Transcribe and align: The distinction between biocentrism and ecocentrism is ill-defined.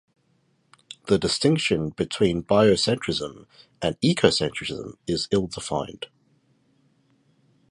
The 1.05 1.19
distinction 1.19 1.89
between 1.89 2.41
biocentrism 2.41 3.45
and 3.83 4.01
ecocentrism 4.03 4.95
is 5.05 5.27
ill-defined. 5.29 6.07